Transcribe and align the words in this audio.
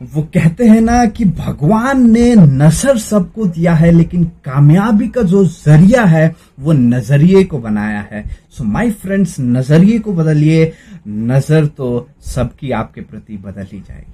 वो 0.00 0.22
कहते 0.34 0.64
हैं 0.66 0.80
ना 0.80 1.04
कि 1.06 1.24
भगवान 1.24 2.10
ने 2.10 2.34
नज़र 2.36 2.98
सबको 2.98 3.46
दिया 3.46 3.74
है, 3.74 3.90
लेकिन 3.92 4.24
कामयाबी 4.44 5.08
का 5.08 5.22
जो 5.22 5.44
ज़रिया 5.44 6.04
है, 6.04 6.34
वो 6.60 6.72
नज़रिए 6.72 7.44
को 7.44 7.58
बनाया 7.58 8.00
है। 8.10 8.24
सो 8.50 8.64
माय 8.64 8.90
फ्रेंड्स 8.92 9.36
नज़रिए 9.40 9.98
को 9.98 10.12
बदलिए। 10.12 10.72
नज़र 11.08 11.66
तो 11.68 12.08
सबकी 12.24 12.70
आपके 12.72 13.00
प्रति 13.00 13.36
बदल 13.36 13.66
ही 13.72 13.80
जाएगी। 13.80 14.12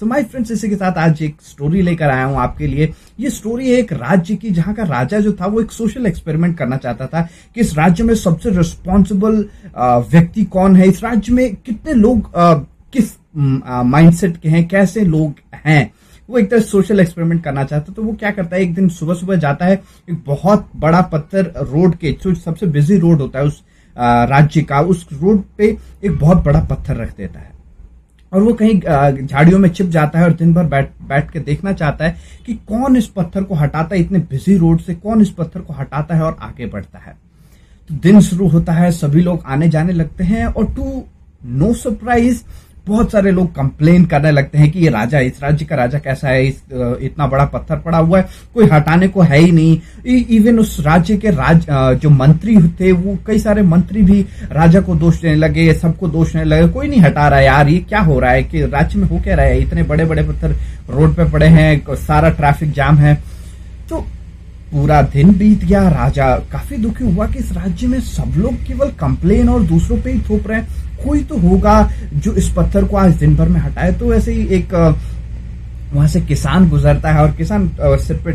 सो 0.00 0.06
माय 0.06 0.22
फ्रेंड्स 0.24 0.50
इसी 0.50 0.68
के 0.68 0.76
साथ 0.76 0.98
आज 0.98 1.22
एक 1.22 1.36
स्टोरी 1.42 1.82
लेकर 1.82 2.10
आया 2.10 2.24
हूँ 2.24 2.38
आपके 2.38 2.66
लिए। 2.66 2.92
ये 3.20 3.30
स्टोरी 3.30 3.70
है 3.70 3.78
एक 3.78 3.92
राज्य 3.92 4.36
की, 4.36 4.50
जहाँ 4.50 4.74
का 4.74 4.82
राजा 4.84 5.18
जो 5.20 5.32
था, 5.32 5.46
वो 5.46 5.60
एक 5.60 5.72
सोशल 5.72 6.06
एक्सपेरिमेंट 6.06 6.56
करना 6.58 6.76
चाहता 6.76 7.06
था 7.06 7.28
कि 7.54 7.60
इस 7.60 7.76
राज्य 7.78 8.04
में 8.04 8.14
सबसे 8.16 8.50
रिस्पॉन्सिबल 8.56 9.44
व्यक्ति 10.10 10.44
कौन 10.46 10.76
है। 10.76 10.88
इस 10.88 11.04
राज्य 11.04 11.32
में 11.32 11.54
कितने 11.56 11.92
लोग 11.94 12.30
किस 12.36 13.16
माइंडसेट 13.34 14.36
के 14.36 14.48
हैं, 14.48 14.66
कैसे 14.68 15.04
लोग 15.04 15.34
हैं। 15.56 15.92
वो 16.28 16.38
एक 16.38 16.50
तरह 16.50 16.60
सोशल 16.60 17.00
एक्सपेरिमेंट 17.00 17.42
करना 17.44 17.64
चाहता 17.64 17.90
है 17.90 17.94
तो 17.94 18.02
वो 18.02 18.12
क्या 18.12 18.30
करता 18.30 18.56
है, 18.56 18.62
एक 18.62 18.74
दिन 18.74 18.88
सुबह 18.90 19.14
सुबह 19.14 19.36
जाता 19.36 19.66
है, 19.66 19.82
एक 20.08 20.22
बहुत 20.26 20.68
बड़ा 20.76 21.00
पत्थर 21.02 21.52
रोड 21.62 21.96
के, 21.96 22.12
जो 22.14 22.34
सबसे 22.34 22.66
बिज़ी 22.68 22.98
रोड 22.98 23.20
होता 23.20 23.38
है 23.38 23.44
उस 23.44 23.62
राज्य 23.96 24.62
का, 24.62 24.80
उस 24.80 25.06
रोड 25.12 25.42
पे 25.58 25.76
एक 26.04 26.18
बहुत 26.18 26.44
बड़ा 26.44 26.60
पत्थर 26.60 26.96
रख 26.96 27.16
देता 27.16 27.40
है। 27.40 27.52
और 28.32 28.42
वो 28.42 28.52
कहीं 28.52 29.26
झाड़ियों 29.26 29.58
में 29.58 29.68
छिप 29.68 29.86
जाता 29.86 30.18
है 30.18 30.24
और 30.24 30.32
दिन 30.32 30.54
भर 30.54 30.64
बैठ 30.64 30.90
बैठ 31.08 31.30
के 31.30 31.40
देखना 31.40 31.72
चाहता 31.72 32.04
है 32.04 32.16
कि 32.46 32.54
कौन 32.68 32.96
इस 32.96 33.06
पत्थर 33.06 33.42
को 33.42 33.54
हटाता 33.54 33.94
है, 33.94 34.00
इतने 34.00 34.18
बिज़ी 34.20 34.56
रोड 34.56 34.80
से 34.80 34.94
कौन 34.94 35.20
इस 35.22 35.30
पत्थर 35.30 35.60
को 35.60 35.72
हटाता 35.72 36.14
है 36.14 36.22
और 36.22 36.36
आगे 36.40 36.66
बढ़ता 36.66 36.98
है। 36.98 37.16
तो 37.90 37.94
दिन 37.94 38.20
शुरू 38.20 38.48
होता 38.48 38.72
है, 38.72 38.90
सभी 38.92 39.20
लोग 39.20 39.42
आने 39.46 39.68
जाने 39.68 39.92
लगते 39.92 40.24
हैं 40.24 40.44
और 40.46 40.74
टू 40.74 41.02
नो 41.42 41.72
सरप्राइज़ 41.74 42.42
बहुत 42.86 43.12
सारे 43.12 43.30
लोग 43.30 43.54
कंप्लेन 43.54 44.04
करने 44.04 44.30
लगते 44.30 44.58
हैं 44.58 44.70
कि 44.70 44.78
ये 44.78 44.90
राजा, 44.90 45.18
इस 45.20 45.42
राज्य 45.42 45.64
का 45.64 45.76
राजा 45.76 45.98
कैसा 45.98 46.28
है, 46.28 46.46
इस 46.46 46.62
इतना 47.02 47.26
बड़ा 47.26 47.44
पत्थर 47.44 47.76
पड़ा 47.76 47.98
हुआ 47.98 48.18
है, 48.18 48.28
कोई 48.54 48.66
हटाने 48.72 49.08
को 49.08 49.22
है 49.22 49.38
ही 49.38 49.52
नहीं। 49.52 50.16
इवन 50.30 50.58
उस 50.58 50.76
राज्य 50.86 51.16
के 51.16 51.30
राज 51.30 51.66
जो 52.00 52.10
मंत्री 52.10 52.56
थे, 52.80 52.92
वो 52.92 53.16
कई 53.26 53.38
सारे 53.38 53.62
मंत्री 53.64 54.02
भी 54.02 54.20
राजा 54.52 54.80
को 54.80 54.94
दोष 54.94 55.20
देने 55.20 55.34
लगे, 55.34 55.72
सबको 55.74 56.08
दोष 56.08 56.32
देने 56.32 56.44
लगे, 56.44 56.68
कोई 56.68 56.88
नहीं 56.88 57.00
हटा 57.00 57.28
रहा 57.28 57.38
है 57.38 57.44
यार, 57.46 57.68
ये 57.68 57.78
क्या 57.80 58.00
हो 58.00 58.18
रहा 58.20 58.30
है 58.30 58.42
कि 58.42 58.62
राज्य 58.62 58.98
में 58.98 59.08
हो 59.08 59.20
क्या 59.20 59.34
रहा 59.34 59.46
है? 59.46 59.60
इतने 59.62 59.82
बड़े 59.82 60.04
बड़े 60.04 60.22
पत्थर 60.22 60.56
रोड 60.90 61.14
पे 61.16 61.30
पड़े 61.30 61.46
हैं, 61.48 61.94
सारा 61.96 62.28
ट्रैफ़िक 62.30 62.72
जाम 62.72 62.98
है। 62.98 63.22
पूरा 64.74 65.00
दिन 65.04 65.30
बीत 65.38 65.64
गया। 65.64 65.88
राजा 65.88 66.26
काफ़ी 66.52 66.76
दुखी 66.76 67.04
हुआ 67.06 67.26
कि 67.26 67.38
इस 67.38 67.52
राज्य 67.52 67.86
में 67.86 68.00
सब 68.02 68.38
लोग 68.38 68.54
केवल 68.66 68.88
कंप्लेन 69.00 69.48
और 69.48 69.62
दूसरों 69.64 69.98
पे 70.02 70.12
ही 70.12 70.20
थोप 70.20 70.48
रहे 70.48 70.60
हैं। 70.60 70.82
कोई 71.04 71.22
तो 71.22 71.36
होगा 71.38 71.76
जो 72.14 72.32
इस 72.32 72.48
पत्थर 72.48 72.84
को 72.84 72.96
आज 72.96 73.14
दिन 73.16 73.36
भर 73.36 73.48
में 73.48 73.60
हटाए। 73.60 73.92
तो 73.92 74.12
ऐसे 74.14 74.32
ही 74.32 74.46
एक 74.56 74.74
वहाँ 75.92 76.06
से 76.08 76.20
किसान 76.22 76.68
गुजरता 76.68 77.12
है 77.12 77.22
और 77.22 77.32
किसान 77.32 77.70
सिर 77.80 78.16
पे 78.24 78.32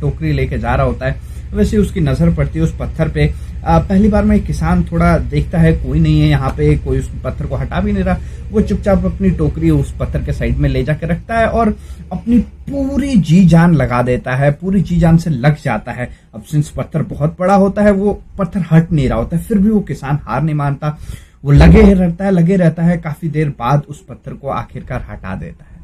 टोकरी 0.00 0.32
लेके 0.32 0.58
जा 0.58 0.74
रहा 0.74 0.86
होता 0.86 1.06
है। 1.06 1.20
वैसे 1.56 1.76
उसकी 1.78 2.00
नज़र 2.00 2.34
पड़ती 2.34 2.58
है 2.58 2.64
उस 2.64 2.76
पत्थर 2.76 3.08
पे। 3.08 3.32
पहली 3.66 4.08
बार 4.08 4.24
में 4.24 4.38
किसान 4.44 4.82
थोड़ा 4.84 5.16
देखता 5.20 5.58
है, 5.58 5.72
कोई 5.74 6.00
नहीं 6.00 6.20
है 6.20 6.28
यहाँ 6.28 6.50
पे, 6.56 6.74
कोई 6.76 6.98
उस 6.98 7.10
पत्थर 7.24 7.46
को 7.46 7.56
हटा 7.56 7.80
भी 7.80 7.92
नहीं 7.92 8.04
रहा। 8.04 8.18
वो 8.50 8.60
चुपचाप 8.62 9.04
अपनी 9.04 9.30
टोकरी 9.30 9.70
उस 9.70 9.92
पत्थर 10.00 10.22
के 10.24 10.32
साइड 10.32 10.58
में 10.58 10.68
ले 10.68 10.82
जाकर 10.84 11.08
रखता 11.08 11.38
है 11.38 11.48
और 11.48 11.74
अपनी 12.12 12.38
पूरी 12.38 13.14
जी 13.16 13.44
जान 13.46 13.74
लगा 13.74 14.02
देता 14.02 14.34
है, 14.36 14.50
पूरी 14.52 14.80
जी 14.80 14.98
जान 14.98 15.16
से 15.18 15.30
लग 15.30 15.56
जाता 15.64 15.92
है। 15.92 16.08
अब 16.34 16.42
सिंस 16.42 16.68
पत्थर 16.70 17.02
बहुत 17.04 17.36
बड़ा 17.38 17.54
होता 17.54 17.82
है, 17.82 17.90
वो 17.92 18.22
पत्थर 18.38 18.64
हट 18.70 18.92
नहीं 18.92 19.08
रहा 19.08 19.18
होता, 19.18 19.38
फिर 19.38 19.58
भी 19.58 19.70
वो 19.70 19.80
किसान 19.82 20.18
हार 20.24 20.42
नहीं 20.42 20.54
मानता। 20.54 20.98
वो 21.44 21.52
लगे 21.52 21.82
रहता 21.82 22.24
है, 22.24 22.30
लगे 22.30 22.56
रहता 22.56 22.82
है, 22.82 22.98
काफ़ी 22.98 23.28
देर 23.28 23.48
बाद 23.58 23.82
उस 23.88 24.04
पत्थर 24.04 24.32
को 24.32 24.48
आखिरकार 24.50 25.06
हटा 25.10 25.34
देता 25.34 25.64
है। 25.64 25.75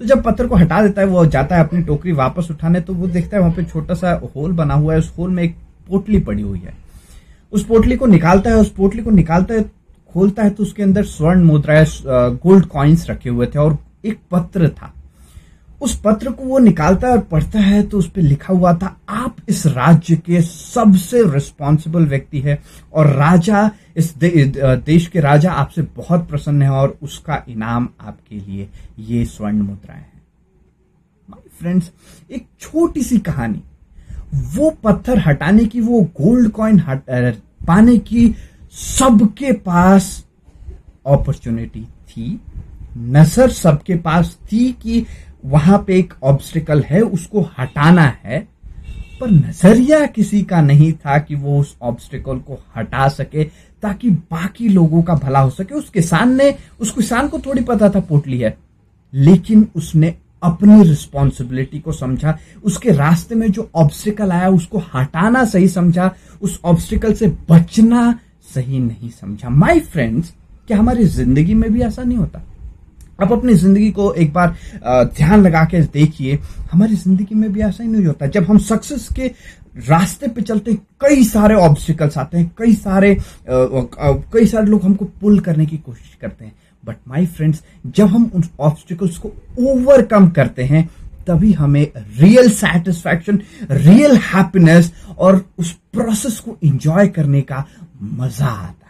तो 0.00 0.04
जब 0.04 0.22
पत्थर 0.22 0.46
को 0.46 0.56
हटा 0.56 0.80
देता 0.82 1.00
है, 1.00 1.06
वो 1.06 1.24
जाता 1.26 1.56
है 1.56 1.64
अपनी 1.64 1.82
टोकरी 1.82 2.12
वापस 2.12 2.48
उठाने 2.50 2.80
तो 2.80 2.94
वो 2.94 3.06
देखता 3.06 3.36
है 3.36 3.42
वहाँ 3.42 3.54
पे 3.54 3.64
छोटा 3.64 3.94
सा 3.94 4.12
होल 4.36 4.52
बना 4.52 4.74
हुआ 4.74 4.92
है, 4.92 4.98
उस 4.98 5.12
होल 5.18 5.30
में 5.30 5.42
एक 5.42 5.56
पोटली 5.88 6.20
पड़ी 6.20 6.42
हुई 6.42 6.58
है। 6.58 6.74
उस 7.52 7.64
पोटली 7.64 7.96
को 7.96 8.06
निकालता 8.06 8.50
है, 8.50 8.56
उस 8.56 8.70
पोटली 8.70 9.02
को 9.02 9.10
निकालता 9.10 9.54
है, 9.54 9.62
खोलता 10.14 10.42
है 10.42 10.50
तो 10.50 10.62
उसके 10.62 10.82
अंदर 10.82 11.04
स्वर्ण 11.04 11.44
मुद्राएँ 11.44 11.86
गोल्ड 12.42 12.66
कॉइन्स 12.66 13.08
रखे 13.10 13.30
हुए 13.30 13.46
थे 13.46 13.58
और 13.58 13.76
एक 14.04 14.18
पत्र 14.30 14.68
था। 14.68 14.92
उस 15.80 15.94
पत्र 16.04 16.30
को 16.30 16.44
वो 16.44 16.58
निकालता 16.58 17.08
है 17.08 17.12
और 17.12 17.20
पढ़ता 17.30 17.60
है 17.60 17.82
तो 17.82 17.98
उस 17.98 18.08
पर 18.10 18.22
लिखा 18.22 18.52
हुआ 18.54 18.72
था 18.74 18.96
आप 19.08 19.36
इस 19.48 19.66
राज्य 19.66 20.16
के 20.16 20.40
सबसे 20.42 21.22
रिस्पॉन्सिबल 21.32 22.06
व्यक्ति 22.06 22.40
है 22.40 22.58
और 22.92 23.06
राजा 23.06 23.70
इस 23.96 24.14
दे, 24.16 24.44
देश 24.84 25.06
के 25.06 25.20
राजा 25.20 25.52
आपसे 25.52 25.82
बहुत 25.96 26.28
प्रसन्न 26.28 26.62
है 26.62 26.70
और 26.70 26.98
उसका 27.02 27.42
इनाम 27.48 27.88
आपके 28.00 28.36
लिए 28.36 28.68
ये 28.98 29.24
स्वर्ण 29.24 29.56
मुद्राएँ 29.56 30.00
हैं. 30.00 30.22
माय 31.28 31.48
फ्रेंड्स 31.60 31.90
एक 32.30 32.46
छोटी 32.60 33.02
सी 33.02 33.18
कहानी। 33.20 33.62
वो 34.54 34.70
पत्थर 34.84 35.18
हटाने 35.18 35.64
की 35.64 35.80
वो 35.80 36.00
गोल्ड 36.20 36.50
कॉइन 36.52 36.80
पाने 37.66 37.96
की 37.98 38.34
सबके 38.72 39.52
पास 39.52 40.24
अपॉर्चुनिटी 41.06 41.84
थी। 42.08 42.40
नज़र 42.98 43.50
सबके 43.50 43.94
पास 43.96 44.36
थी 44.52 44.70
कि 44.72 45.04
वहाँ 45.48 45.78
पे 45.86 45.98
एक 45.98 46.12
ऑब्स्टिकल 46.22 46.82
है, 46.82 47.00
उसको 47.00 47.40
हटाना 47.58 48.02
है, 48.24 48.46
पर 49.20 49.30
नज़रिया 49.30 50.04
किसी 50.06 50.42
का 50.42 50.60
नहीं 50.60 50.92
था 50.94 51.18
कि 51.18 51.34
वो 51.34 51.58
उस 51.60 51.76
ऑब्स्टिकल 51.82 52.38
को 52.38 52.58
हटा 52.76 53.08
सके, 53.08 53.44
ताकि 53.82 54.10
बाकी 54.10 54.68
लोगों 54.68 55.02
का 55.02 55.14
भला 55.14 55.40
हो 55.40 55.50
सके। 55.50 55.74
उस 55.74 55.88
किसान 55.90 56.36
ने, 56.36 56.54
उस 56.80 56.90
किसान 56.90 57.28
को 57.28 57.38
थोड़ी 57.38 57.62
पता 57.62 57.88
था 57.88 58.00
पोटली 58.00 58.38
है, 58.38 58.56
लेकिन 59.12 59.66
उसने 59.76 60.14
अपनी 60.42 60.82
रिस्पॉन्सिबिलिटी 60.82 61.78
को 61.78 61.92
समझा। 61.92 62.38
उसके 62.64 62.90
रास्ते 62.90 63.34
में 63.34 63.50
जो 63.52 63.70
ऑब्स्टिकल 63.74 64.32
आया, 64.32 64.48
उसको 64.48 64.82
हटाना 64.94 65.44
सही 65.44 65.68
समझा, 65.68 66.10
उस 66.42 66.60
ऑब्स्टिकल 66.64 67.12
से 67.12 67.28
बचना 67.50 68.18
सही 68.54 68.78
नहीं 68.78 69.10
समझा। 69.10 69.48
माई 69.48 69.80
फ्रेंड्स 69.80 70.32
क्या 70.68 70.78
हमारी 70.78 71.04
ज़िंदगी 71.06 71.54
में 71.54 71.72
भी 71.72 71.80
ऐसा 71.80 72.02
नहीं 72.02 72.18
होता? 72.18 72.42
आप 73.18 73.32
अपनी 73.32 73.54
ज़िंदगी 73.54 73.90
को 73.90 74.12
एक 74.14 74.32
बार 74.32 74.54
ध्यान 75.16 75.42
लगा 75.42 75.64
के 75.64 75.80
देखिए, 75.82 76.38
हमारी 76.72 76.94
ज़िंदगी 76.96 77.34
में 77.34 77.52
भी 77.52 77.60
ऐसा 77.60 77.82
ही 77.82 77.88
नहीं 77.90 78.04
होता। 78.06 78.26
जब 78.26 78.44
हम 78.44 78.58
सक्सेस 78.60 79.08
के 79.16 79.26
रास्ते 79.88 80.28
पे 80.28 80.42
चलते 80.42 80.74
कई 81.00 81.24
सारे 81.24 81.54
ऑब्स्टिकल्स 81.56 82.18
आते 82.18 82.38
हैं, 82.38 82.50
कई 82.58 82.74
सारे 82.74 83.16
कई 83.48 84.46
सारे 84.46 84.66
लोग 84.66 84.84
हमको 84.84 85.04
पुल 85.20 85.38
करने 85.40 85.66
की 85.66 85.76
कोशिश 85.76 86.16
करते 86.20 86.44
हैं। 86.44 86.54
बट 86.84 86.96
माय 87.08 87.26
फ्रेंड्स 87.26 87.62
जब 87.86 88.06
हम 88.06 88.30
उन 88.34 88.44
ऑब्स्टिकल्स 88.60 89.18
को 89.18 89.32
ओवरकम 89.60 90.28
करते 90.30 90.64
हैं, 90.64 90.88
तभी 91.26 91.52
हमें 91.52 91.86
रियल 92.20 92.48
सेटिस्फैक्शन 92.50 93.40
रियल 93.70 94.16
हैप्पीनेस 94.24 94.92
और 95.18 95.44
उस 95.58 95.72
प्रोसेस 95.92 96.38
को 96.40 96.56
एंजॉय 96.64 97.08
करने 97.08 97.40
का 97.42 97.64
मज़ा 98.02 98.46
आता 98.46 98.86
है। 98.86 98.87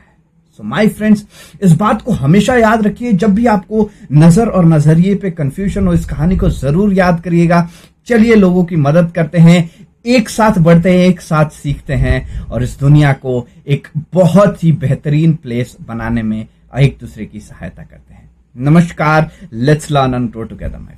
सो 0.58 0.64
माय 0.64 0.88
फ्रेंड्स 0.88 1.24
इस 1.62 1.72
बात 1.72 2.00
को 2.02 2.12
हमेशा 2.12 2.54
याद 2.56 2.82
रखिए। 2.86 3.12
जब 3.14 3.34
भी 3.34 3.46
आपको 3.46 3.88
नज़र 4.12 4.48
और 4.48 4.64
नज़रिए 4.66 5.14
पे 5.14 5.30
कंफ्यूजन 5.30 5.86
हो, 5.86 5.92
इस 5.94 6.04
कहानी 6.06 6.36
को 6.36 6.48
ज़रूर 6.50 6.92
याद 6.94 7.20
करिएगा। 7.20 7.68
चलिए 8.06 8.34
लोगों 8.34 8.64
की 8.64 8.76
मदद 8.76 9.12
करते 9.14 9.38
हैं। 9.38 9.70
एक 10.06 10.28
साथ 10.28 10.58
बढ़ते 10.58 10.90
हैं, 10.90 11.06
एक 11.06 11.20
साथ 11.20 11.50
सीखते 11.52 11.94
हैं 11.94 12.40
और 12.40 12.62
इस 12.62 12.78
दुनिया 12.80 13.12
को 13.14 13.46
एक 13.66 13.88
बहुत 14.14 14.62
ही 14.64 14.72
बेहतरीन 14.74 15.32
प्लेस 15.34 15.76
बनाने 15.88 16.22
में 16.22 16.46
एक 16.78 16.96
दूसरे 17.00 17.26
की 17.26 17.40
सहायता 17.40 17.82
करते 17.82 18.14
हैं। 18.14 18.28
नमस्कार। 18.56 19.30
Let's 19.52 19.90
learn 19.90 20.14
and 20.14 20.30
grow 20.30 20.44
together 20.44 20.78
my 20.78 20.96